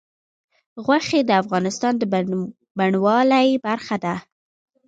[0.85, 2.03] غوښې د افغانستان د
[2.77, 4.15] بڼوالۍ برخه ده.